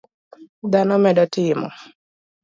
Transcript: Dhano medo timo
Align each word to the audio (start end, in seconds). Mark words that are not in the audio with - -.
Dhano 0.71 0.95
medo 1.05 1.23
timo 1.35 1.67